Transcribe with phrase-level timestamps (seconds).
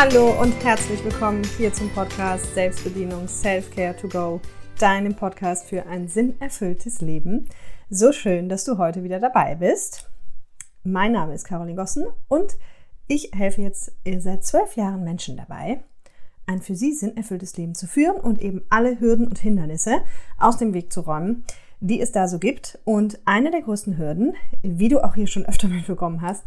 [0.00, 4.40] Hallo und herzlich willkommen hier zum Podcast Selbstbedienung Self-Care to Go,
[4.78, 7.48] deinem Podcast für ein sinnerfülltes Leben.
[7.90, 10.08] So schön, dass du heute wieder dabei bist.
[10.84, 12.58] Mein Name ist Caroline Gossen und
[13.08, 15.82] ich helfe jetzt seit zwölf Jahren Menschen dabei,
[16.46, 20.02] ein für sie sinnerfülltes Leben zu führen und eben alle Hürden und Hindernisse
[20.38, 21.44] aus dem Weg zu räumen,
[21.80, 22.78] die es da so gibt.
[22.84, 26.44] Und eine der größten Hürden, wie du auch hier schon öfter mitbekommen hast,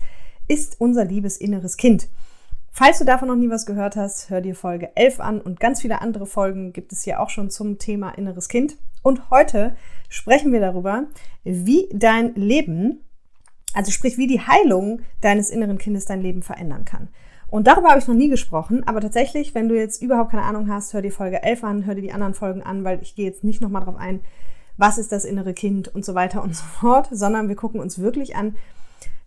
[0.47, 2.07] ist unser liebes inneres Kind.
[2.73, 5.81] Falls du davon noch nie was gehört hast, hör dir Folge 11 an und ganz
[5.81, 8.77] viele andere Folgen gibt es hier auch schon zum Thema inneres Kind.
[9.03, 9.75] Und heute
[10.07, 11.03] sprechen wir darüber,
[11.43, 13.03] wie dein Leben,
[13.73, 17.09] also sprich, wie die Heilung deines inneren Kindes dein Leben verändern kann.
[17.49, 20.69] Und darüber habe ich noch nie gesprochen, aber tatsächlich, wenn du jetzt überhaupt keine Ahnung
[20.69, 23.25] hast, hör dir Folge 11 an, hör dir die anderen Folgen an, weil ich gehe
[23.25, 24.21] jetzt nicht nochmal drauf ein,
[24.77, 27.99] was ist das innere Kind und so weiter und so fort, sondern wir gucken uns
[27.99, 28.55] wirklich an,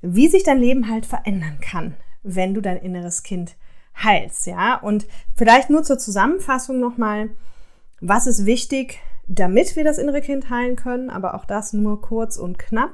[0.01, 3.57] wie sich dein Leben halt verändern kann, wenn du dein inneres Kind
[4.03, 4.77] heilst, ja?
[4.77, 7.31] Und vielleicht nur zur Zusammenfassung nochmal,
[8.01, 12.37] was ist wichtig, damit wir das innere Kind heilen können, aber auch das nur kurz
[12.37, 12.93] und knapp.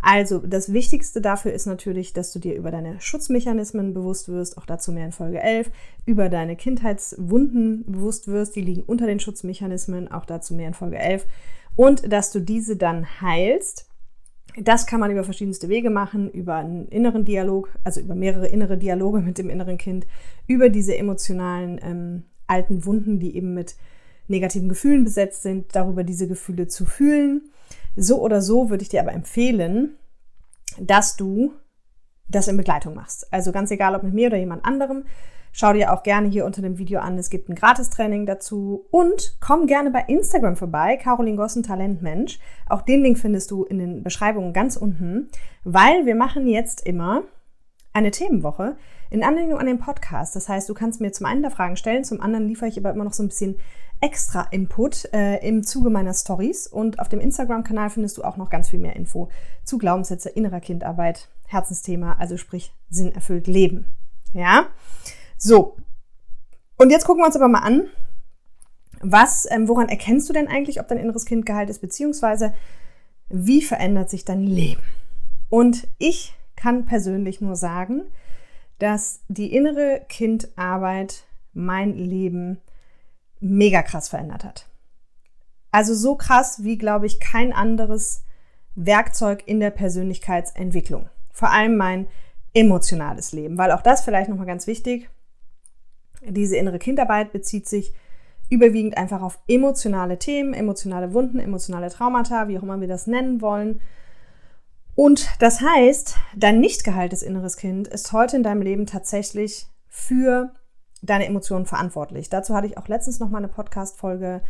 [0.00, 4.66] Also, das Wichtigste dafür ist natürlich, dass du dir über deine Schutzmechanismen bewusst wirst, auch
[4.66, 5.70] dazu mehr in Folge 11,
[6.04, 10.98] über deine Kindheitswunden bewusst wirst, die liegen unter den Schutzmechanismen, auch dazu mehr in Folge
[10.98, 11.26] 11,
[11.74, 13.85] und dass du diese dann heilst
[14.58, 18.78] das kann man über verschiedenste Wege machen, über einen inneren Dialog, also über mehrere innere
[18.78, 20.06] Dialoge mit dem inneren Kind,
[20.46, 23.76] über diese emotionalen ähm, alten Wunden, die eben mit
[24.28, 27.42] negativen Gefühlen besetzt sind, darüber diese Gefühle zu fühlen.
[27.96, 29.96] So oder so würde ich dir aber empfehlen,
[30.80, 31.52] dass du
[32.28, 33.32] das in Begleitung machst.
[33.32, 35.04] Also ganz egal, ob mit mir oder jemand anderem,
[35.58, 37.16] Schau dir auch gerne hier unter dem Video an.
[37.16, 38.84] Es gibt ein Gratistraining dazu.
[38.90, 42.38] Und komm gerne bei Instagram vorbei, Caroline Gossen Talentmensch.
[42.68, 45.30] Auch den Link findest du in den Beschreibungen ganz unten,
[45.64, 47.22] weil wir machen jetzt immer
[47.94, 48.76] eine Themenwoche
[49.08, 50.36] in Anlehnung an den Podcast.
[50.36, 52.90] Das heißt, du kannst mir zum einen da Fragen stellen, zum anderen liefere ich aber
[52.90, 53.56] immer noch so ein bisschen
[54.02, 56.66] extra Input äh, im Zuge meiner Stories.
[56.66, 59.30] Und auf dem Instagram-Kanal findest du auch noch ganz viel mehr Info
[59.64, 63.86] zu Glaubenssätze, innerer Kindarbeit, Herzensthema, also sprich Sinn erfüllt Leben.
[64.34, 64.66] Ja?
[65.36, 65.76] So.
[66.76, 67.88] Und jetzt gucken wir uns aber mal an,
[69.00, 72.54] was, ähm, woran erkennst du denn eigentlich, ob dein inneres Kind geheilt ist, beziehungsweise
[73.28, 74.82] wie verändert sich dein Leben?
[75.48, 78.02] Und ich kann persönlich nur sagen,
[78.78, 82.60] dass die innere Kindarbeit mein Leben
[83.40, 84.66] mega krass verändert hat.
[85.70, 88.24] Also so krass wie, glaube ich, kein anderes
[88.74, 91.08] Werkzeug in der Persönlichkeitsentwicklung.
[91.32, 92.06] Vor allem mein
[92.54, 95.10] emotionales Leben, weil auch das vielleicht nochmal ganz wichtig,
[96.28, 97.94] diese innere Kindarbeit bezieht sich
[98.48, 103.40] überwiegend einfach auf emotionale Themen, emotionale Wunden, emotionale Traumata, wie auch immer wir das nennen
[103.40, 103.80] wollen.
[104.94, 110.52] Und das heißt, dein nicht geheiltes inneres Kind ist heute in deinem Leben tatsächlich für
[111.02, 112.30] deine Emotionen verantwortlich.
[112.30, 114.42] Dazu hatte ich auch letztens noch mal eine Podcast-Folge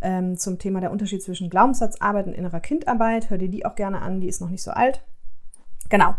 [0.00, 3.30] ähm, zum Thema der Unterschied zwischen Glaubenssatzarbeit und innerer Kindarbeit.
[3.30, 5.04] Hör dir die auch gerne an, die ist noch nicht so alt.
[5.90, 6.14] Genau.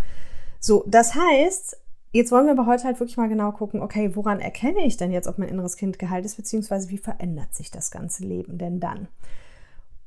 [0.60, 1.81] So, das heißt,
[2.12, 5.12] Jetzt wollen wir aber heute halt wirklich mal genau gucken, okay, woran erkenne ich denn
[5.12, 8.82] jetzt, ob mein inneres Kind geheilt ist, beziehungsweise wie verändert sich das ganze Leben denn
[8.82, 9.08] dann?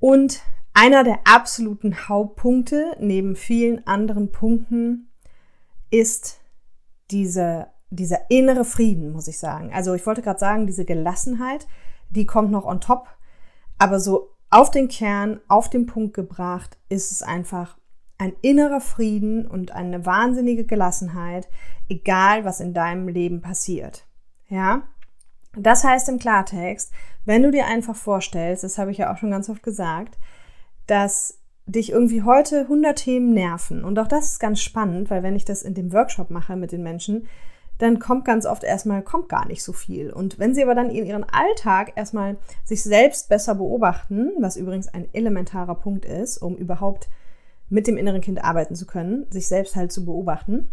[0.01, 0.43] Und
[0.75, 5.09] einer der absoluten Hauptpunkte neben vielen anderen Punkten
[5.91, 6.41] ist
[7.11, 9.73] diese, dieser innere Frieden, muss ich sagen.
[9.73, 11.67] Also ich wollte gerade sagen, diese Gelassenheit,
[12.11, 13.09] die kommt noch on top,
[13.79, 17.79] aber so auf den Kern, auf den Punkt gebracht, ist es einfach
[18.19, 21.49] ein innerer Frieden und eine wahnsinnige Gelassenheit,
[21.89, 24.07] egal was in deinem Leben passiert.
[24.49, 24.83] Ja?
[25.57, 26.93] Das heißt im Klartext,
[27.25, 30.19] wenn du dir einfach vorstellst, das habe ich ja auch schon ganz oft gesagt,
[30.87, 33.85] dass dich irgendwie heute 100 Themen nerven.
[33.85, 36.73] Und auch das ist ganz spannend, weil wenn ich das in dem Workshop mache mit
[36.73, 37.27] den Menschen,
[37.79, 40.13] dann kommt ganz oft erstmal, kommt gar nicht so viel.
[40.13, 44.89] Und wenn sie aber dann in ihren Alltag erstmal sich selbst besser beobachten, was übrigens
[44.89, 47.09] ein elementarer Punkt ist, um überhaupt
[47.69, 50.69] mit dem inneren Kind arbeiten zu können, sich selbst halt zu beobachten,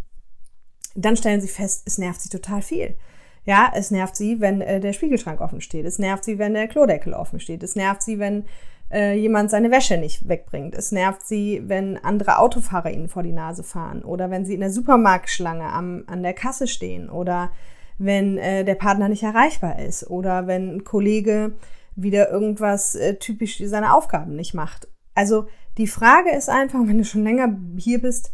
[0.95, 2.95] dann stellen sie fest, es nervt sie total viel.
[3.43, 5.85] Ja, es nervt sie, wenn äh, der Spiegelschrank offen steht.
[5.85, 7.63] Es nervt sie, wenn der Klodeckel offen steht.
[7.63, 8.45] Es nervt sie, wenn
[8.91, 10.75] äh, jemand seine Wäsche nicht wegbringt.
[10.75, 14.59] Es nervt sie, wenn andere Autofahrer ihnen vor die Nase fahren oder wenn sie in
[14.59, 17.51] der Supermarktschlange am, an der Kasse stehen oder
[17.97, 21.53] wenn äh, der Partner nicht erreichbar ist oder wenn ein Kollege
[21.95, 24.87] wieder irgendwas äh, typisch seine Aufgaben nicht macht.
[25.13, 28.31] Also die Frage ist einfach, wenn du schon länger hier bist,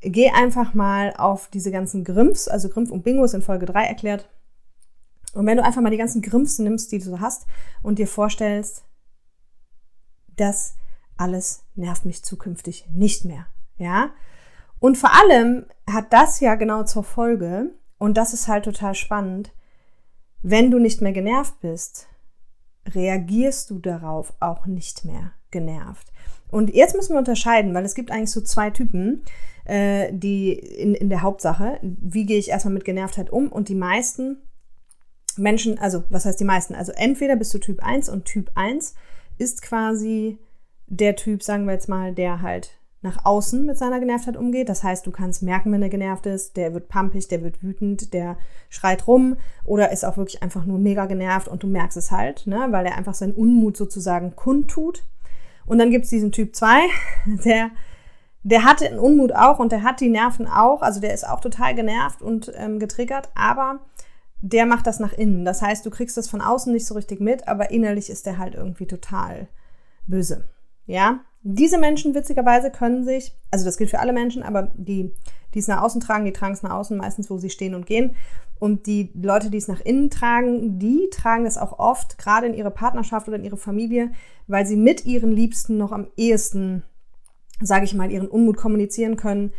[0.00, 3.84] geh einfach mal auf diese ganzen Grimpfs, also Grimpf und Bingo ist in Folge 3
[3.84, 4.28] erklärt.
[5.34, 7.46] Und wenn du einfach mal die ganzen Grimpfs nimmst, die du so hast
[7.82, 8.84] und dir vorstellst,
[10.36, 10.74] das
[11.16, 13.46] alles nervt mich zukünftig nicht mehr,
[13.76, 14.10] ja?
[14.78, 19.52] Und vor allem hat das ja genau zur Folge, und das ist halt total spannend,
[20.42, 22.08] wenn du nicht mehr genervt bist,
[22.88, 26.12] reagierst du darauf auch nicht mehr genervt.
[26.52, 29.22] Und jetzt müssen wir unterscheiden, weil es gibt eigentlich so zwei Typen,
[29.64, 33.74] äh, die in, in der Hauptsache, wie gehe ich erstmal mit Genervtheit um und die
[33.74, 34.36] meisten
[35.36, 36.74] Menschen, also was heißt die meisten?
[36.74, 38.94] Also entweder bist du Typ 1 und Typ 1
[39.38, 40.38] ist quasi
[40.86, 44.68] der Typ, sagen wir jetzt mal, der halt nach außen mit seiner Genervtheit umgeht.
[44.68, 48.14] Das heißt, du kannst merken, wenn er genervt ist, der wird pumpig, der wird wütend,
[48.14, 48.36] der
[48.68, 52.46] schreit rum oder ist auch wirklich einfach nur mega genervt und du merkst es halt,
[52.46, 55.04] ne, weil er einfach seinen Unmut sozusagen kundtut.
[55.66, 56.80] Und dann gibt's diesen Typ 2,
[57.44, 57.70] der,
[58.42, 61.40] der hat den Unmut auch und der hat die Nerven auch, also der ist auch
[61.40, 63.80] total genervt und ähm, getriggert, aber
[64.40, 65.44] der macht das nach innen.
[65.44, 68.38] Das heißt, du kriegst das von außen nicht so richtig mit, aber innerlich ist der
[68.38, 69.48] halt irgendwie total
[70.06, 70.48] böse.
[70.86, 75.12] Ja, diese Menschen witzigerweise können sich, also das gilt für alle Menschen, aber die,
[75.54, 77.86] die es nach außen tragen, die tragen es nach außen meistens, wo sie stehen und
[77.86, 78.16] gehen.
[78.62, 82.54] Und die Leute, die es nach innen tragen, die tragen es auch oft, gerade in
[82.54, 84.12] ihre Partnerschaft oder in ihre Familie,
[84.46, 86.84] weil sie mit ihren Liebsten noch am ehesten,
[87.60, 89.52] sage ich mal, ihren Unmut kommunizieren können,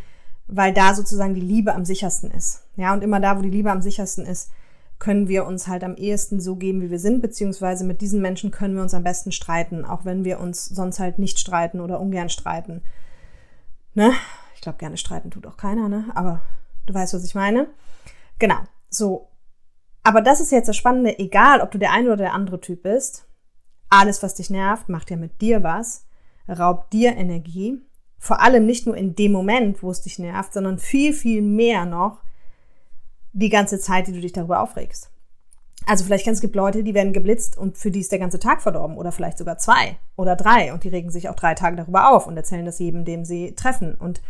[0.46, 2.62] weil da sozusagen die Liebe am sichersten ist.
[2.76, 4.50] Ja, und immer da, wo die Liebe am sichersten ist,
[4.98, 8.52] können wir uns halt am ehesten so geben, wie wir sind, beziehungsweise mit diesen Menschen
[8.52, 12.00] können wir uns am besten streiten, auch wenn wir uns sonst halt nicht streiten oder
[12.00, 12.80] ungern streiten.
[13.92, 14.12] Ne?
[14.54, 16.06] Ich glaube, gerne streiten tut auch keiner, ne?
[16.14, 16.40] Aber
[16.86, 17.68] du weißt, was ich meine.
[18.38, 18.56] Genau,
[18.94, 19.28] so.
[20.02, 22.82] Aber das ist jetzt das Spannende, egal ob du der eine oder der andere Typ
[22.82, 23.26] bist,
[23.88, 26.06] alles, was dich nervt, macht ja mit dir was,
[26.48, 27.80] raubt dir Energie.
[28.18, 31.84] Vor allem nicht nur in dem Moment, wo es dich nervt, sondern viel, viel mehr
[31.84, 32.20] noch
[33.32, 35.10] die ganze Zeit, die du dich darüber aufregst.
[35.86, 38.62] Also vielleicht es gibt Leute, die werden geblitzt und für die ist der ganze Tag
[38.62, 42.10] verdorben oder vielleicht sogar zwei oder drei und die regen sich auch drei Tage darüber
[42.10, 43.94] auf und erzählen das jedem, dem sie treffen.
[43.94, 44.22] Und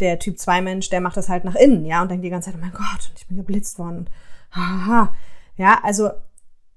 [0.00, 2.50] der Typ 2 Mensch, der macht das halt nach innen, ja, und denkt die ganze
[2.50, 4.08] Zeit, oh mein Gott, ich bin geblitzt worden
[4.50, 5.14] haha.
[5.56, 6.10] Ja, also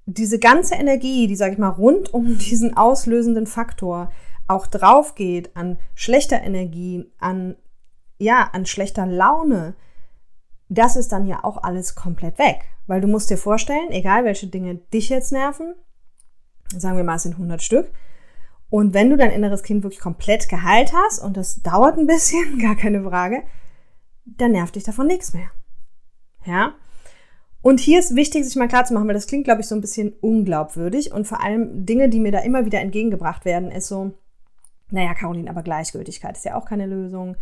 [0.05, 4.11] diese ganze Energie, die, sag ich mal, rund um diesen auslösenden Faktor
[4.47, 7.55] auch drauf geht an schlechter Energie, an,
[8.17, 9.75] ja, an schlechter Laune,
[10.67, 12.61] das ist dann ja auch alles komplett weg.
[12.85, 15.75] Weil du musst dir vorstellen, egal welche Dinge dich jetzt nerven,
[16.75, 17.89] sagen wir mal, es sind 100 Stück,
[18.73, 22.57] und wenn du dein inneres Kind wirklich komplett geheilt hast, und das dauert ein bisschen,
[22.59, 23.43] gar keine Frage,
[24.25, 25.51] dann nervt dich davon nichts mehr.
[26.43, 26.73] Ja?
[27.61, 29.75] Und hier ist wichtig, sich mal klar zu machen, weil das klingt, glaube ich, so
[29.75, 33.89] ein bisschen unglaubwürdig und vor allem Dinge, die mir da immer wieder entgegengebracht werden, ist
[33.89, 34.15] so,
[34.89, 37.37] naja, Caroline, aber Gleichgültigkeit ist ja auch keine Lösung.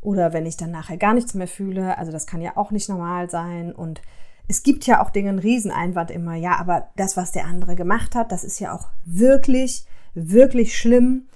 [0.00, 2.88] Oder wenn ich dann nachher gar nichts mehr fühle, also das kann ja auch nicht
[2.88, 3.72] normal sein.
[3.72, 4.00] Und
[4.46, 8.14] es gibt ja auch Dinge, einen Rieseneinwand immer, ja, aber das, was der andere gemacht
[8.14, 9.84] hat, das ist ja auch wirklich,
[10.18, 11.28] wirklich schlimm.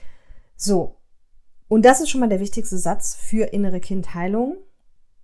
[0.57, 0.97] So.
[1.69, 4.57] Und das ist schon mal der wichtigste Satz für innere Kindheilung.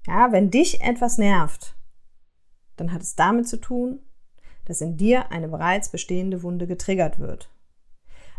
[0.06, 1.74] Ja, wenn dich etwas nervt,
[2.76, 4.00] dann hat es damit zu tun,
[4.64, 7.50] dass in dir eine bereits bestehende Wunde getriggert wird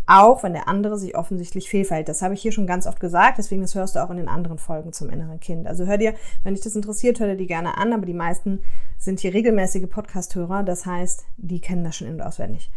[0.09, 2.09] auch wenn der andere sich offensichtlich fehlverhält.
[2.09, 4.27] Das habe ich hier schon ganz oft gesagt, deswegen das hörst du auch in den
[4.27, 5.67] anderen Folgen zum inneren Kind.
[5.67, 8.61] Also hör dir, wenn dich das interessiert, hör dir die gerne an, aber die meisten
[8.97, 12.71] sind hier regelmäßige Podcast-Hörer, das heißt, die kennen das schon in- und auswendig.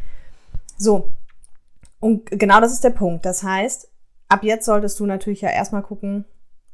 [0.76, 1.10] So,
[2.02, 3.24] und genau das ist der Punkt.
[3.24, 3.88] Das heißt,
[4.28, 6.24] ab jetzt solltest du natürlich ja erstmal gucken,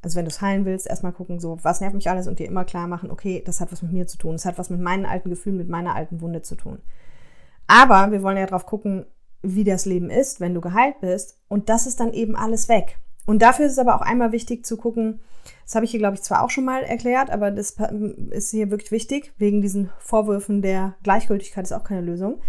[0.00, 2.46] also wenn du es heilen willst, erstmal gucken, so, was nervt mich alles und dir
[2.46, 4.80] immer klar machen, okay, das hat was mit mir zu tun, das hat was mit
[4.80, 6.78] meinen alten Gefühlen, mit meiner alten Wunde zu tun.
[7.66, 9.04] Aber wir wollen ja drauf gucken,
[9.42, 11.38] wie das Leben ist, wenn du geheilt bist.
[11.46, 12.98] Und das ist dann eben alles weg.
[13.26, 15.20] Und dafür ist es aber auch einmal wichtig zu gucken,
[15.64, 17.76] das habe ich hier, glaube ich, zwar auch schon mal erklärt, aber das
[18.30, 22.40] ist hier wirklich wichtig, wegen diesen Vorwürfen der Gleichgültigkeit ist auch keine Lösung.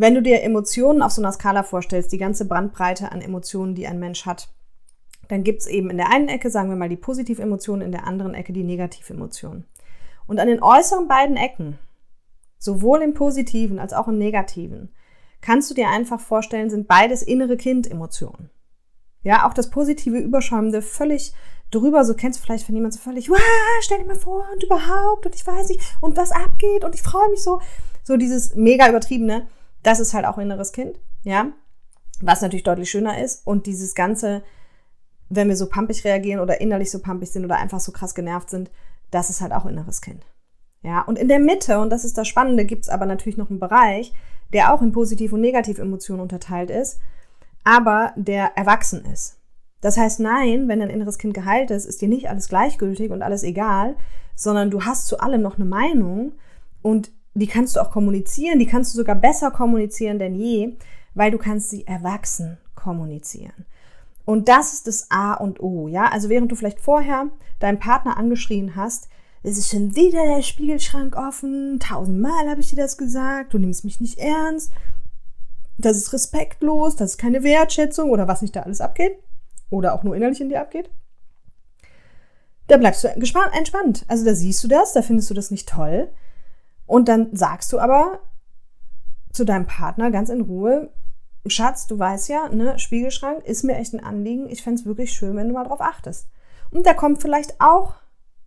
[0.00, 3.86] Wenn du dir Emotionen auf so einer Skala vorstellst, die ganze Bandbreite an Emotionen, die
[3.86, 4.48] ein Mensch hat,
[5.28, 7.92] dann gibt es eben in der einen Ecke, sagen wir mal, die positive Emotionen, in
[7.92, 9.66] der anderen Ecke die negative Emotionen.
[10.26, 11.78] Und an den äußeren beiden Ecken,
[12.56, 14.88] sowohl im positiven als auch im negativen,
[15.42, 18.48] kannst du dir einfach vorstellen, sind beides innere Kind-Emotionen.
[19.22, 21.34] Ja, auch das positive, überschäumende, völlig
[21.70, 23.28] drüber, so kennst du vielleicht, wenn jemand so völlig,
[23.82, 27.02] stell dir mal vor und überhaupt und ich weiß nicht und was abgeht und ich
[27.02, 27.60] freue mich so.
[28.02, 29.46] So dieses mega übertriebene,
[29.82, 31.52] das ist halt auch inneres Kind, ja,
[32.20, 34.42] was natürlich deutlich schöner ist und dieses ganze,
[35.28, 38.50] wenn wir so pampig reagieren oder innerlich so pampig sind oder einfach so krass genervt
[38.50, 38.70] sind,
[39.10, 40.26] das ist halt auch inneres Kind.
[40.82, 43.60] Ja, und in der Mitte, und das ist das Spannende, gibt's aber natürlich noch einen
[43.60, 44.12] Bereich,
[44.52, 47.00] der auch in Positiv- und Negativ-Emotionen unterteilt ist,
[47.64, 49.36] aber der erwachsen ist.
[49.80, 53.22] Das heißt, nein, wenn dein inneres Kind geheilt ist, ist dir nicht alles gleichgültig und
[53.22, 53.96] alles egal,
[54.34, 56.32] sondern du hast zu allem noch eine Meinung
[56.82, 60.76] und die kannst du auch kommunizieren, die kannst du sogar besser kommunizieren denn je,
[61.14, 63.66] weil du kannst sie erwachsen kommunizieren.
[64.24, 66.08] Und das ist das A und O, ja?
[66.08, 69.08] Also während du vielleicht vorher deinen Partner angeschrien hast,
[69.42, 73.84] es ist schon wieder der Spiegelschrank offen, tausendmal habe ich dir das gesagt, du nimmst
[73.84, 74.70] mich nicht ernst,
[75.78, 79.18] das ist respektlos, das ist keine Wertschätzung oder was nicht da alles abgeht
[79.70, 80.90] oder auch nur innerlich in dir abgeht.
[82.66, 84.04] Da bleibst du entspannt.
[84.06, 86.08] Also da siehst du das, da findest du das nicht toll.
[86.90, 88.18] Und dann sagst du aber
[89.30, 90.90] zu deinem Partner ganz in Ruhe,
[91.46, 94.50] Schatz, du weißt ja, ne, Spiegelschrank ist mir echt ein Anliegen.
[94.50, 96.28] Ich fände es wirklich schön, wenn du mal drauf achtest.
[96.72, 97.94] Und da kommt vielleicht auch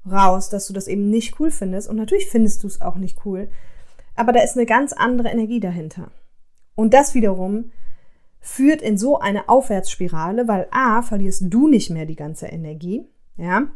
[0.05, 1.87] raus, dass du das eben nicht cool findest.
[1.87, 3.47] Und natürlich findest du es auch nicht cool.
[4.13, 6.11] Aber da ist eine ganz andere Energie dahinter.
[6.75, 7.71] Und das wiederum
[8.41, 13.07] führt in so eine Aufwärtsspirale, weil A, verlierst du nicht mehr die ganze Energie,
[13.37, 13.69] ja,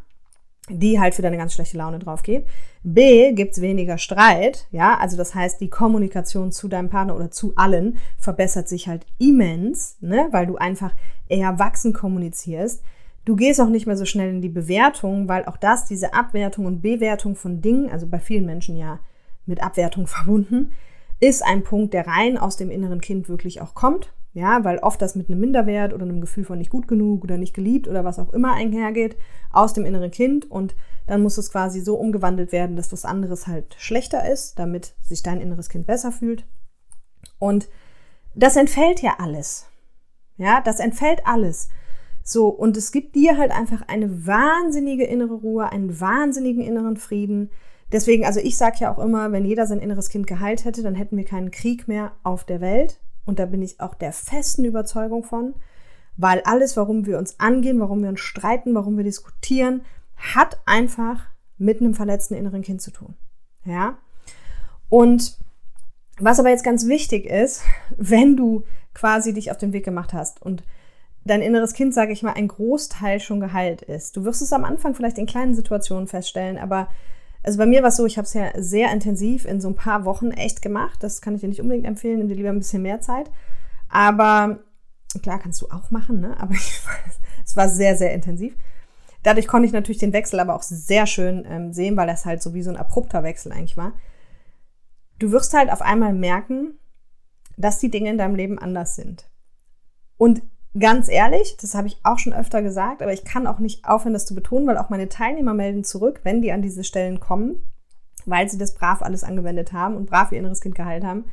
[0.69, 2.45] die halt für deine ganz schlechte Laune drauf geht.
[2.83, 7.53] B, gibt's weniger Streit, ja, also das heißt, die Kommunikation zu deinem Partner oder zu
[7.55, 10.93] allen verbessert sich halt immens, ne, weil du einfach
[11.27, 12.83] eher wachsen kommunizierst.
[13.25, 16.65] Du gehst auch nicht mehr so schnell in die Bewertung, weil auch das, diese Abwertung
[16.65, 18.99] und Bewertung von Dingen, also bei vielen Menschen ja
[19.45, 20.71] mit Abwertung verbunden,
[21.19, 24.13] ist ein Punkt, der rein aus dem inneren Kind wirklich auch kommt.
[24.37, 27.39] Ja, weil oft das mit einem Minderwert oder einem Gefühl von nicht gut genug oder
[27.39, 29.17] nicht geliebt oder was auch immer einhergeht
[29.51, 30.75] aus dem inneren Kind und
[31.07, 35.23] dann muss es quasi so umgewandelt werden, dass was anderes halt schlechter ist, damit sich
[35.23, 36.45] dein inneres Kind besser fühlt.
[37.39, 37.67] Und
[38.35, 39.65] das entfällt ja alles.
[40.37, 41.69] Ja, das entfällt alles.
[42.23, 47.49] So, und es gibt dir halt einfach eine wahnsinnige innere Ruhe, einen wahnsinnigen inneren Frieden.
[47.91, 50.93] Deswegen, also ich sage ja auch immer, wenn jeder sein inneres Kind geheilt hätte, dann
[50.93, 52.99] hätten wir keinen Krieg mehr auf der Welt.
[53.27, 55.53] Und da bin ich auch der festen Überzeugung von,
[56.15, 59.81] weil alles, warum wir uns angehen, warum wir uns streiten, warum wir diskutieren,
[60.15, 61.27] hat einfach
[61.59, 63.15] mit einem verletzten inneren Kind zu tun.
[63.65, 63.97] Ja?
[64.89, 65.37] Und
[66.19, 67.61] was aber jetzt ganz wichtig ist,
[67.97, 70.63] wenn du quasi dich auf den Weg gemacht hast und
[71.23, 74.15] dein inneres Kind, sage ich mal, ein Großteil schon geheilt ist.
[74.15, 76.87] Du wirst es am Anfang vielleicht in kleinen Situationen feststellen, aber
[77.43, 79.75] also bei mir war es so, ich habe es ja sehr intensiv in so ein
[79.75, 81.01] paar Wochen echt gemacht.
[81.01, 83.31] Das kann ich dir nicht unbedingt empfehlen, nimm dir lieber ein bisschen mehr Zeit.
[83.89, 84.59] Aber
[85.21, 86.35] klar kannst du auch machen, ne?
[86.39, 86.53] aber
[87.45, 88.55] es war sehr, sehr intensiv.
[89.23, 92.41] Dadurch konnte ich natürlich den Wechsel aber auch sehr schön ähm, sehen, weil das halt
[92.41, 93.93] so wie so ein abrupter Wechsel eigentlich war.
[95.19, 96.77] Du wirst halt auf einmal merken,
[97.57, 99.29] dass die Dinge in deinem Leben anders sind.
[100.17, 100.43] Und
[100.77, 104.13] Ganz ehrlich, das habe ich auch schon öfter gesagt, aber ich kann auch nicht aufhören,
[104.13, 107.63] das zu betonen, weil auch meine Teilnehmer melden zurück, wenn die an diese Stellen kommen,
[108.25, 111.25] weil sie das brav alles angewendet haben und brav ihr inneres Kind geheilt haben,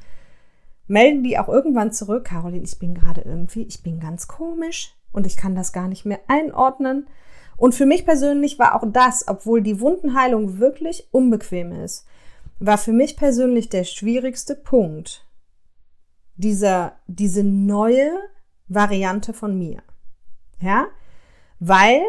[0.87, 5.27] melden die auch irgendwann zurück, Caroline, ich bin gerade irgendwie, ich bin ganz komisch und
[5.27, 7.07] ich kann das gar nicht mehr einordnen.
[7.57, 12.07] Und für mich persönlich war auch das, obwohl die Wundenheilung wirklich unbequem ist,
[12.59, 15.27] war für mich persönlich der schwierigste Punkt,
[16.37, 18.11] dieser, diese neue
[18.69, 19.83] Variante von mir.
[20.61, 20.87] Ja,
[21.59, 22.03] weil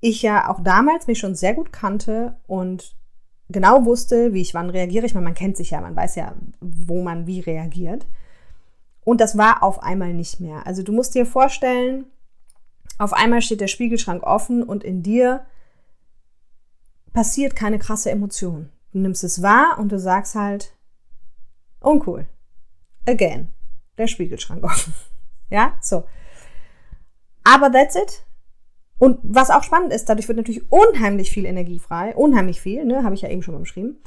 [0.00, 2.96] ich ja auch damals mich schon sehr gut kannte und
[3.48, 5.06] genau wusste, wie ich wann reagiere.
[5.06, 8.06] Ich meine, man kennt sich ja, man weiß ja, wo man wie reagiert.
[9.04, 10.66] Und das war auf einmal nicht mehr.
[10.66, 12.06] Also du musst dir vorstellen,
[12.98, 15.44] auf einmal steht der Spiegelschrank offen und in dir
[17.12, 18.70] passiert keine krasse Emotion.
[18.92, 20.74] Du nimmst es wahr und du sagst halt,
[21.80, 22.26] uncool.
[23.06, 23.48] Again.
[23.98, 24.94] Der Spiegelschrank offen.
[25.50, 26.04] Ja, so.
[27.44, 28.24] Aber that's it.
[28.98, 32.14] Und was auch spannend ist, dadurch wird natürlich unheimlich viel Energie frei.
[32.14, 33.02] Unheimlich viel, ne?
[33.02, 33.98] Habe ich ja eben schon mal beschrieben.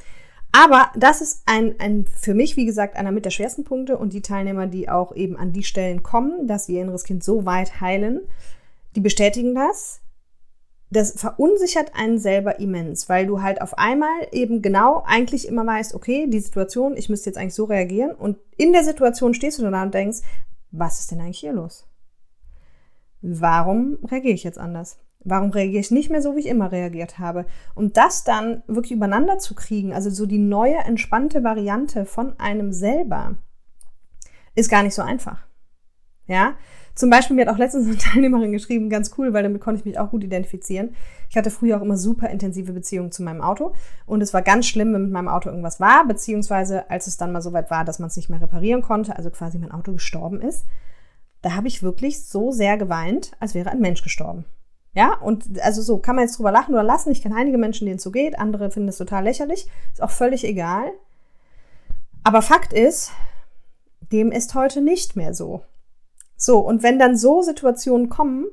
[0.52, 4.12] Aber das ist ein, ein, für mich, wie gesagt, einer mit der schwersten Punkte und
[4.12, 7.80] die Teilnehmer, die auch eben an die Stellen kommen, dass ihr inneres Kind so weit
[7.80, 8.20] heilen,
[8.94, 10.00] die bestätigen das.
[10.90, 15.92] Das verunsichert einen selber immens, weil du halt auf einmal eben genau eigentlich immer weißt,
[15.92, 19.68] okay, die Situation, ich müsste jetzt eigentlich so reagieren und in der Situation stehst du
[19.68, 20.18] da und denkst,
[20.76, 21.86] was ist denn eigentlich hier los?
[23.22, 24.98] Warum reagiere ich jetzt anders?
[25.20, 27.46] Warum reagiere ich nicht mehr so, wie ich immer reagiert habe?
[27.74, 32.72] Und das dann wirklich übereinander zu kriegen, also so die neue, entspannte Variante von einem
[32.72, 33.36] selber,
[34.54, 35.46] ist gar nicht so einfach.
[36.26, 36.56] Ja,
[36.94, 39.84] zum Beispiel, mir hat auch letztens eine Teilnehmerin geschrieben, ganz cool, weil damit konnte ich
[39.84, 40.94] mich auch gut identifizieren.
[41.28, 43.72] Ich hatte früher auch immer super intensive Beziehungen zu meinem Auto
[44.06, 47.32] und es war ganz schlimm, wenn mit meinem Auto irgendwas war, beziehungsweise als es dann
[47.32, 49.92] mal so weit war, dass man es nicht mehr reparieren konnte, also quasi mein Auto
[49.92, 50.64] gestorben ist,
[51.42, 54.44] da habe ich wirklich so sehr geweint, als wäre ein Mensch gestorben.
[54.94, 57.10] Ja, und also so kann man jetzt drüber lachen oder lassen.
[57.10, 59.66] Ich kenne einige Menschen, denen es so geht, andere finden es total lächerlich.
[59.92, 60.84] Ist auch völlig egal.
[62.22, 63.10] Aber Fakt ist,
[64.12, 65.62] dem ist heute nicht mehr so.
[66.36, 68.46] So, und wenn dann so Situationen kommen,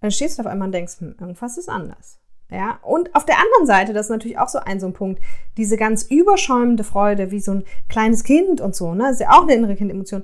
[0.00, 2.18] dann stehst du auf einmal und denkst, hm, irgendwas ist anders.
[2.50, 5.22] Ja, und auf der anderen Seite, das ist natürlich auch so ein, so ein Punkt,
[5.56, 9.30] diese ganz überschäumende Freude, wie so ein kleines Kind und so, ne, das ist ja
[9.30, 10.22] auch eine innere Kindemotion,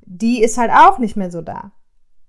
[0.00, 1.72] die ist halt auch nicht mehr so da.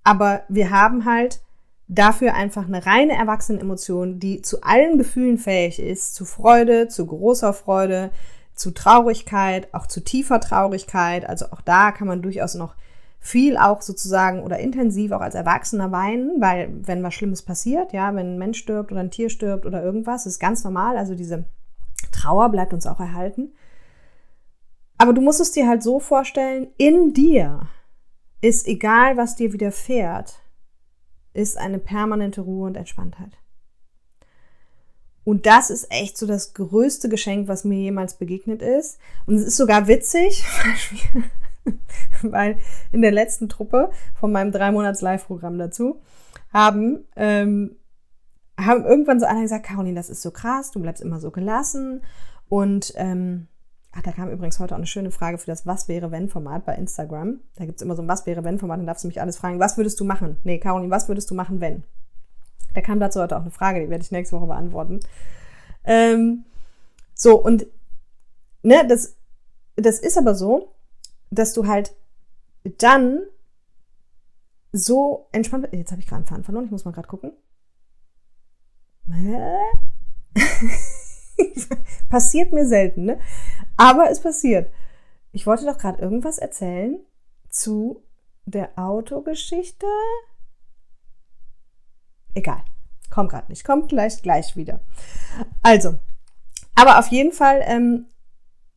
[0.04, 1.42] Aber wir haben halt
[1.86, 7.52] dafür einfach eine reine Erwachsenenemotion, die zu allen Gefühlen fähig ist, zu Freude, zu großer
[7.52, 8.10] Freude,
[8.54, 11.28] zu Traurigkeit, auch zu tiefer Traurigkeit.
[11.28, 12.74] Also auch da kann man durchaus noch
[13.24, 18.14] viel auch sozusagen oder intensiv auch als Erwachsener weinen, weil wenn was Schlimmes passiert, ja,
[18.14, 20.98] wenn ein Mensch stirbt oder ein Tier stirbt oder irgendwas, ist ganz normal.
[20.98, 21.46] Also diese
[22.12, 23.54] Trauer bleibt uns auch erhalten.
[24.98, 27.66] Aber du musst es dir halt so vorstellen, in dir
[28.42, 30.42] ist egal, was dir widerfährt,
[31.32, 33.38] ist eine permanente Ruhe und Entspanntheit.
[35.24, 38.98] Und das ist echt so das größte Geschenk, was mir jemals begegnet ist.
[39.24, 40.44] Und es ist sogar witzig,
[42.22, 42.58] weil
[42.92, 46.00] in der letzten Truppe von meinem drei Monats Live-Programm dazu
[46.52, 47.76] haben, ähm,
[48.58, 52.02] haben irgendwann so einer gesagt, Caroline, das ist so krass, du bleibst immer so gelassen.
[52.48, 53.48] Und ähm,
[53.92, 56.64] ach, da kam übrigens heute auch eine schöne Frage für das Was wäre wenn Format
[56.64, 57.40] bei Instagram.
[57.56, 59.36] Da gibt es immer so ein Was wäre wenn Format, dann darfst du mich alles
[59.36, 60.36] fragen, was würdest du machen?
[60.44, 61.82] Nee, Caroline, was würdest du machen, wenn?
[62.74, 65.00] Da kam dazu heute auch eine Frage, die werde ich nächste Woche beantworten.
[65.84, 66.44] Ähm,
[67.14, 67.66] so, und
[68.62, 69.16] ne, das,
[69.76, 70.73] das ist aber so,
[71.34, 71.94] dass du halt
[72.78, 73.20] dann
[74.72, 75.68] so entspannt.
[75.72, 77.32] Jetzt habe ich gerade einen Faden verloren, ich muss mal gerade gucken.
[82.08, 83.20] passiert mir selten, ne?
[83.76, 84.70] Aber es passiert.
[85.32, 86.98] Ich wollte doch gerade irgendwas erzählen
[87.50, 88.02] zu
[88.44, 89.86] der Autogeschichte.
[92.34, 92.64] Egal.
[93.10, 93.64] Kommt gerade nicht.
[93.64, 94.80] Kommt gleich, gleich wieder.
[95.62, 95.98] Also,
[96.74, 98.06] aber auf jeden Fall, ähm,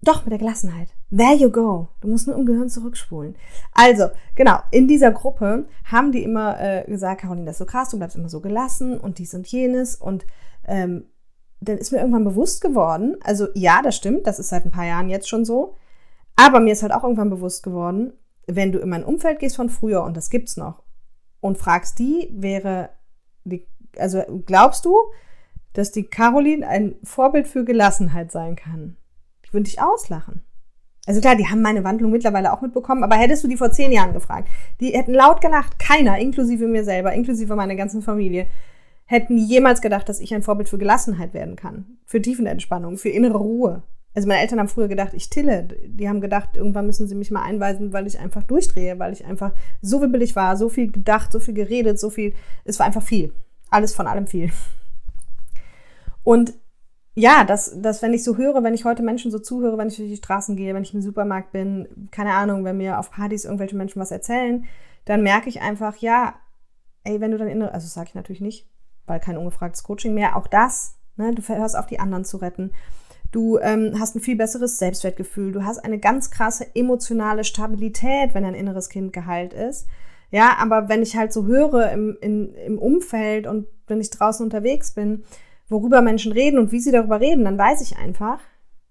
[0.01, 0.96] doch mit der Gelassenheit.
[1.09, 1.87] There you go.
[2.01, 3.35] Du musst nur im Gehirn zurückspulen.
[3.73, 7.89] Also, genau, in dieser Gruppe haben die immer äh, gesagt, Caroline, das ist so krass,
[7.89, 9.95] du bleibst immer so gelassen und dies und jenes.
[9.95, 10.25] Und
[10.65, 11.05] ähm,
[11.61, 14.85] dann ist mir irgendwann bewusst geworden, also ja, das stimmt, das ist seit ein paar
[14.85, 15.75] Jahren jetzt schon so.
[16.35, 18.13] Aber mir ist halt auch irgendwann bewusst geworden,
[18.45, 20.83] wenn du in mein Umfeld gehst von früher, und das gibt's noch,
[21.39, 22.89] und fragst die, wäre
[23.43, 23.65] die
[23.97, 24.95] also glaubst du,
[25.73, 28.97] dass die Caroline ein Vorbild für Gelassenheit sein kann?
[29.45, 30.43] Die würde dich auslachen.
[31.07, 33.91] Also klar, die haben meine Wandlung mittlerweile auch mitbekommen, aber hättest du die vor zehn
[33.91, 38.45] Jahren gefragt, die hätten laut gelacht, keiner, inklusive mir selber, inklusive meiner ganzen Familie,
[39.05, 43.37] hätten jemals gedacht, dass ich ein Vorbild für Gelassenheit werden kann, für Tiefenentspannung, für innere
[43.37, 43.81] Ruhe.
[44.13, 45.67] Also meine Eltern haben früher gedacht, ich tille.
[45.85, 49.25] Die haben gedacht, irgendwann müssen sie mich mal einweisen, weil ich einfach durchdrehe, weil ich
[49.25, 52.33] einfach so wibbelig war, so viel gedacht, so viel geredet, so viel.
[52.65, 53.31] Es war einfach viel
[53.69, 54.51] alles von allem viel.
[56.23, 56.53] Und
[57.19, 59.97] ja, dass, dass wenn ich so höre, wenn ich heute Menschen so zuhöre, wenn ich
[59.97, 63.43] durch die Straßen gehe, wenn ich im Supermarkt bin, keine Ahnung, wenn mir auf Partys
[63.43, 64.65] irgendwelche Menschen was erzählen,
[65.05, 66.35] dann merke ich einfach, ja,
[67.03, 68.69] ey, wenn du dann innere, also das sage ich natürlich nicht,
[69.07, 72.71] weil kein ungefragtes Coaching mehr, auch das, ne, du hörst auf, die anderen zu retten.
[73.31, 75.53] Du ähm, hast ein viel besseres Selbstwertgefühl.
[75.53, 79.87] Du hast eine ganz krasse emotionale Stabilität, wenn dein inneres Kind geheilt ist.
[80.29, 84.43] Ja, aber wenn ich halt so höre im, in, im Umfeld und wenn ich draußen
[84.43, 85.23] unterwegs bin,
[85.69, 88.39] worüber Menschen reden und wie sie darüber reden, dann weiß ich einfach,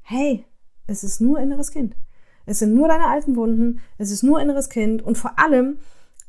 [0.02, 0.44] hey,
[0.86, 1.96] es ist nur inneres Kind.
[2.44, 5.78] Es sind nur deine alten Wunden, es ist nur inneres Kind und vor allem,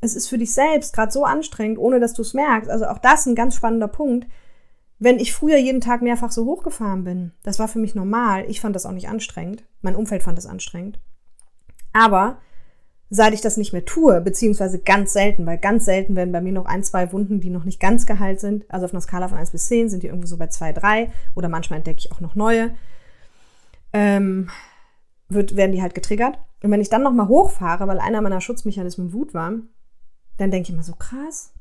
[0.00, 2.70] es ist für dich selbst gerade so anstrengend, ohne dass du es merkst.
[2.70, 4.26] Also auch das ein ganz spannender Punkt.
[4.98, 8.44] Wenn ich früher jeden Tag mehrfach so hochgefahren bin, das war für mich normal.
[8.48, 9.64] Ich fand das auch nicht anstrengend.
[9.80, 10.98] Mein Umfeld fand das anstrengend.
[11.92, 12.38] Aber
[13.10, 16.52] seit ich das nicht mehr tue, beziehungsweise ganz selten, weil ganz selten werden bei mir
[16.52, 18.64] noch ein, zwei Wunden, die noch nicht ganz geheilt sind.
[18.70, 21.10] Also auf einer Skala von 1 bis 10 sind die irgendwo so bei 2, 3
[21.34, 22.74] oder manchmal entdecke ich auch noch neue.
[23.92, 24.50] Ähm,
[25.28, 26.38] wird, werden die halt getriggert.
[26.62, 29.52] Und wenn ich dann nochmal hochfahre, weil einer meiner Schutzmechanismen Wut war,
[30.36, 31.52] dann denke ich immer so krass.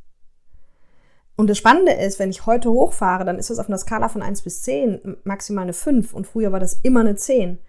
[1.38, 4.24] Und das Spannende ist, wenn ich heute hochfahre, dann ist das auf einer Skala von
[4.24, 7.60] 1 bis 10 maximal eine 5 und früher war das immer eine 10.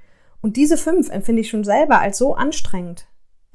[0.40, 3.07] Und diese 5 empfinde ich schon selber als so anstrengend,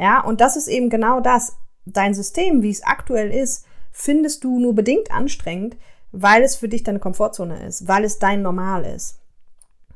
[0.03, 1.55] ja, und das ist eben genau das.
[1.85, 5.77] Dein System, wie es aktuell ist, findest du nur bedingt anstrengend,
[6.11, 9.21] weil es für dich deine Komfortzone ist, weil es dein Normal ist.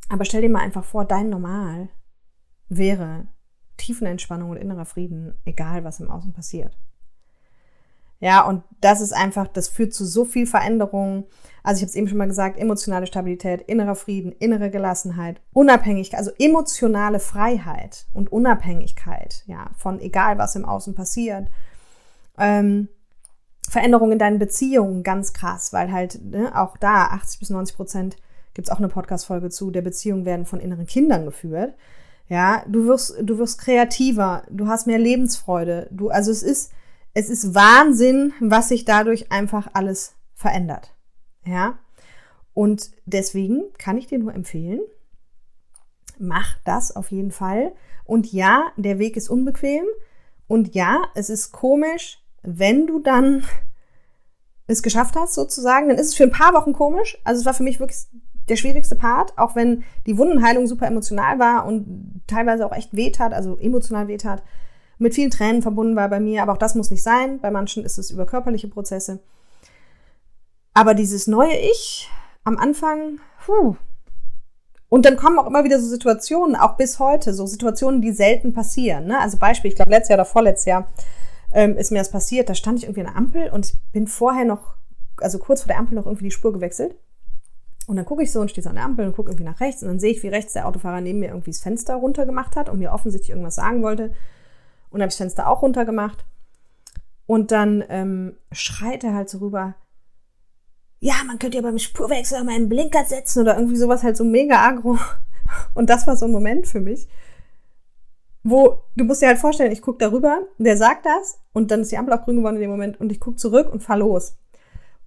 [0.07, 1.89] Aber stell dir mal einfach vor, dein Normal
[2.69, 3.27] wäre
[3.75, 6.77] Tiefenentspannung und innerer Frieden, egal was im Außen passiert.
[8.19, 11.25] Ja, und das ist einfach, das führt zu so viel Veränderung.
[11.63, 16.17] Also ich habe es eben schon mal gesagt, emotionale Stabilität, innerer Frieden, innere Gelassenheit, Unabhängigkeit,
[16.17, 21.49] also emotionale Freiheit und Unabhängigkeit, ja, von egal was im Außen passiert.
[22.39, 22.87] Ähm,
[23.69, 28.15] Veränderung in deinen Beziehungen, ganz krass, weil halt ne, auch da 80 bis 90 Prozent
[28.53, 31.75] gibt es auch eine Podcast-Folge zu, der Beziehungen werden von inneren Kindern geführt.
[32.29, 36.71] Ja, du wirst, du wirst kreativer, du hast mehr Lebensfreude, du, also es ist,
[37.17, 40.93] es ist Wahnsinn, was sich dadurch einfach alles verändert.
[41.45, 41.79] Ja.
[42.53, 44.81] Und deswegen kann ich dir nur empfehlen,
[46.19, 47.73] mach das auf jeden Fall.
[48.05, 49.83] Und ja, der Weg ist unbequem.
[50.45, 53.43] Und ja, es ist komisch, wenn du dann
[54.67, 57.17] es geschafft hast, sozusagen, dann ist es für ein paar Wochen komisch.
[57.23, 57.97] Also es war für mich wirklich
[58.47, 63.33] der schwierigste Part, auch wenn die Wundenheilung super emotional war und teilweise auch echt wehtat,
[63.33, 64.43] also emotional wehtat,
[64.97, 67.39] mit vielen Tränen verbunden war bei mir, aber auch das muss nicht sein.
[67.39, 69.19] Bei manchen ist es über körperliche Prozesse.
[70.73, 72.09] Aber dieses neue Ich
[72.43, 73.75] am Anfang, puh.
[74.89, 78.53] Und dann kommen auch immer wieder so Situationen, auch bis heute, so Situationen, die selten
[78.53, 79.07] passieren.
[79.07, 79.19] Ne?
[79.19, 80.87] Also Beispiel, ich glaube, letztes Jahr oder vorletztes Jahr
[81.51, 82.49] ähm, ist mir das passiert.
[82.49, 84.75] Da stand ich irgendwie an der Ampel und ich bin vorher noch,
[85.17, 86.95] also kurz vor der Ampel noch irgendwie die Spur gewechselt.
[87.87, 89.59] Und dann gucke ich so und stehe so an der Ampel und gucke irgendwie nach
[89.61, 92.55] rechts und dann sehe ich, wie rechts der Autofahrer neben mir irgendwie das Fenster runtergemacht
[92.55, 94.13] hat und mir offensichtlich irgendwas sagen wollte.
[94.97, 96.25] Und habe ich das Fenster auch runtergemacht.
[97.27, 99.75] Und dann ähm, schreit er halt so rüber,
[100.99, 104.23] ja, man könnte ja beim Spurwechsel mal einen Blinker setzen oder irgendwie sowas halt so
[104.23, 104.97] mega agro.
[105.75, 107.07] Und das war so ein Moment für mich,
[108.41, 111.91] wo du musst dir halt vorstellen, ich gucke darüber, der sagt das und dann ist
[111.91, 114.35] die Ampel auch grün geworden in dem Moment und ich gucke zurück und fahr los.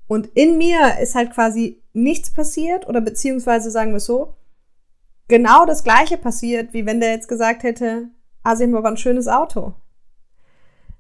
[0.07, 4.37] Und in mir ist halt quasi nichts passiert oder beziehungsweise sagen wir es so,
[5.27, 8.11] genau das gleiche passiert, wie wenn der jetzt gesagt hätte,
[8.43, 9.75] ah, sie haben aber ein schönes Auto.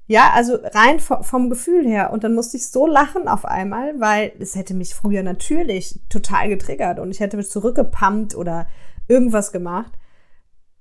[0.07, 2.13] Ja, also rein vom Gefühl her.
[2.13, 6.49] Und dann musste ich so lachen auf einmal, weil es hätte mich früher natürlich total
[6.49, 8.67] getriggert und ich hätte mich zurückgepumpt oder
[9.07, 9.93] irgendwas gemacht.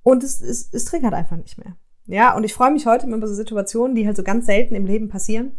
[0.01, 1.75] Und es, es, es triggert einfach nicht mehr.
[2.07, 4.87] Ja, und ich freue mich heute über so Situationen, die halt so ganz selten im
[4.87, 5.51] Leben passieren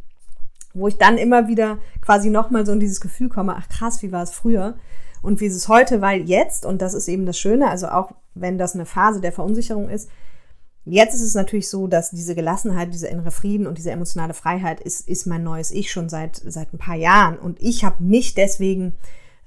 [0.75, 4.13] wo ich dann immer wieder quasi nochmal so in dieses Gefühl komme, ach krass, wie
[4.13, 4.77] war es früher
[5.23, 8.13] und wie ist es heute, weil jetzt, und das ist eben das Schöne, also auch
[8.35, 10.11] wenn das eine Phase der Verunsicherung ist,
[10.91, 14.81] jetzt ist es natürlich so, dass diese Gelassenheit, dieser innere Frieden und diese emotionale Freiheit
[14.81, 18.35] ist, ist mein neues Ich schon seit, seit ein paar Jahren und ich habe mich
[18.35, 18.93] deswegen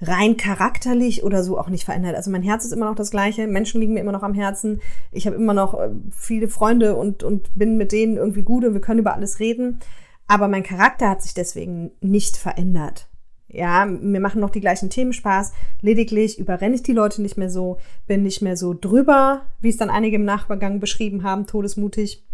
[0.00, 2.16] rein charakterlich oder so auch nicht verändert.
[2.16, 4.80] Also mein Herz ist immer noch das gleiche, Menschen liegen mir immer noch am Herzen,
[5.12, 8.74] ich habe immer noch äh, viele Freunde und, und bin mit denen irgendwie gut und
[8.74, 9.80] wir können über alles reden.
[10.26, 13.08] Aber mein Charakter hat sich deswegen nicht verändert.
[13.54, 15.52] Ja, mir machen noch die gleichen Themen Spaß.
[15.80, 19.76] Lediglich überrenne ich die Leute nicht mehr so, bin nicht mehr so drüber, wie es
[19.76, 22.24] dann einige im Nachbargang beschrieben haben, todesmutig.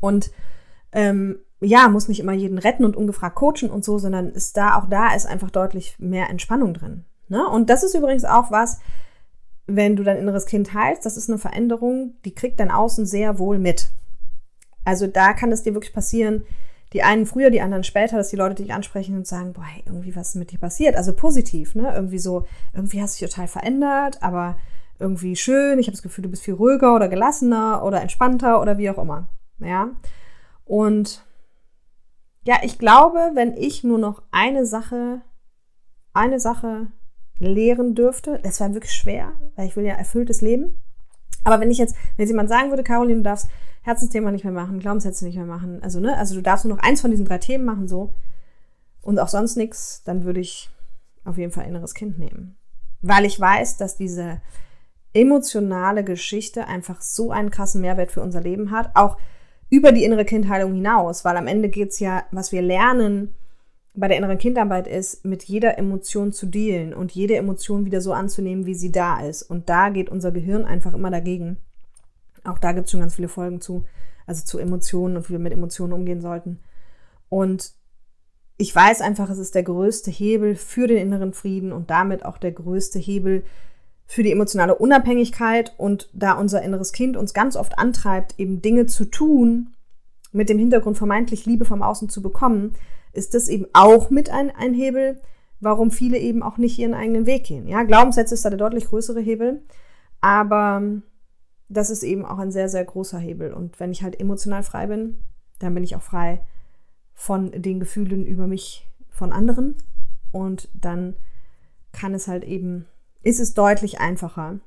[0.00, 0.30] Und
[0.92, 4.78] ähm, ja, muss nicht immer jeden retten und ungefragt coachen und so, sondern ist da,
[4.78, 7.04] auch da ist einfach deutlich mehr Entspannung drin.
[7.28, 7.46] Ne?
[7.46, 8.80] Und das ist übrigens auch was,
[9.66, 13.38] wenn du dein inneres Kind heilst, das ist eine Veränderung, die kriegt dein Außen sehr
[13.38, 13.90] wohl mit.
[14.84, 16.44] Also da kann es dir wirklich passieren,
[16.92, 20.14] die einen früher, die anderen später, dass die Leute dich ansprechen und sagen, boah, irgendwie
[20.16, 20.96] was ist mit dir passiert.
[20.96, 21.92] Also positiv, ne?
[21.94, 24.56] Irgendwie so, irgendwie hast du dich total verändert, aber
[24.98, 25.78] irgendwie schön.
[25.78, 28.98] Ich habe das Gefühl, du bist viel ruhiger oder gelassener oder entspannter oder wie auch
[28.98, 29.28] immer.
[29.58, 29.90] Ja.
[30.64, 31.24] Und
[32.44, 35.22] ja, ich glaube, wenn ich nur noch eine Sache,
[36.12, 36.88] eine Sache
[37.38, 40.80] lehren dürfte, das wäre wirklich schwer, weil ich will ja erfülltes Leben.
[41.44, 43.48] Aber wenn ich jetzt, wenn jetzt jemand sagen würde, Caroline, du darfst
[43.82, 46.82] Herzensthema nicht mehr machen, Glaubenssätze nicht mehr machen, also ne, also du darfst nur noch
[46.82, 48.14] eins von diesen drei Themen machen, so,
[49.02, 50.70] und auch sonst nichts, dann würde ich
[51.24, 52.56] auf jeden Fall inneres Kind nehmen.
[53.02, 54.42] Weil ich weiß, dass diese
[55.12, 59.16] emotionale Geschichte einfach so einen krassen Mehrwert für unser Leben hat, auch
[59.70, 63.34] über die innere Kindheilung hinaus, weil am Ende geht's ja, was wir lernen
[63.94, 68.12] bei der inneren Kindarbeit ist, mit jeder Emotion zu dealen und jede Emotion wieder so
[68.12, 69.42] anzunehmen, wie sie da ist.
[69.42, 71.58] Und da geht unser Gehirn einfach immer dagegen.
[72.44, 73.84] Auch da gibt es schon ganz viele Folgen zu,
[74.26, 76.60] also zu Emotionen und wie wir mit Emotionen umgehen sollten.
[77.28, 77.72] Und
[78.58, 82.38] ich weiß einfach, es ist der größte Hebel für den inneren Frieden und damit auch
[82.38, 83.42] der größte Hebel
[84.06, 85.74] für die emotionale Unabhängigkeit.
[85.78, 89.74] Und da unser inneres Kind uns ganz oft antreibt, eben Dinge zu tun,
[90.32, 92.74] mit dem Hintergrund vermeintlich Liebe vom Außen zu bekommen,
[93.12, 95.20] ist das eben auch mit ein, ein Hebel,
[95.60, 97.66] warum viele eben auch nicht ihren eigenen Weg gehen.
[97.66, 99.62] Ja, Glaubenssätze ist da der deutlich größere Hebel,
[100.20, 100.82] aber
[101.68, 103.52] das ist eben auch ein sehr, sehr großer Hebel.
[103.52, 105.22] Und wenn ich halt emotional frei bin,
[105.58, 106.40] dann bin ich auch frei
[107.14, 109.76] von den Gefühlen über mich von anderen.
[110.32, 111.14] Und dann
[111.92, 112.86] kann es halt eben,
[113.22, 114.60] ist es deutlich einfacher,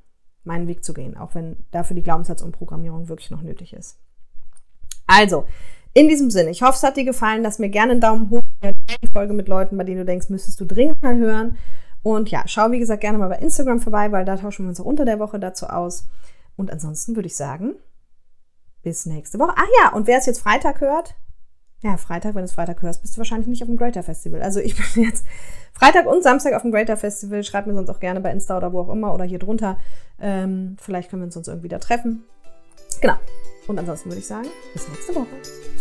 [0.44, 3.98] meinen Weg zu gehen, auch wenn dafür die Glaubenssatzumprogrammierung wirklich noch nötig ist.
[5.06, 5.46] Also,
[5.94, 7.42] in diesem Sinne, ich hoffe, es hat dir gefallen.
[7.42, 8.42] Lass mir gerne einen Daumen hoch.
[9.02, 11.56] Die Folge mit Leuten, bei denen du denkst, müsstest du dringend mal hören.
[12.02, 14.80] Und ja, schau wie gesagt gerne mal bei Instagram vorbei, weil da tauschen wir uns
[14.80, 16.06] auch unter der Woche dazu aus.
[16.56, 17.76] Und ansonsten würde ich sagen,
[18.82, 19.54] bis nächste Woche.
[19.56, 21.14] Ach ja, und wer es jetzt Freitag hört,
[21.80, 24.42] ja, Freitag, wenn du es Freitag hörst, bist du wahrscheinlich nicht auf dem Greater Festival.
[24.42, 25.24] Also ich bin jetzt
[25.72, 27.44] Freitag und Samstag auf dem Greater Festival.
[27.44, 29.78] Schreib mir sonst auch gerne bei Insta oder wo auch immer oder hier drunter.
[30.18, 32.24] Ähm, vielleicht können wir uns sonst irgendwie da treffen.
[33.00, 33.16] Genau.
[33.66, 35.73] Und ansonsten würde ich sagen, bis nächste Woche.